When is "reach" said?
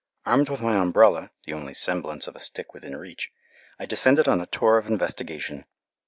2.97-3.29